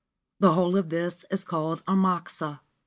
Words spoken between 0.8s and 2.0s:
this is called